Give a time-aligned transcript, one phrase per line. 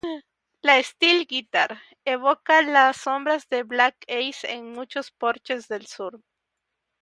[0.61, 6.19] La "steel guitar" evoca las sombras de Black Ace en muchos porches del Sur.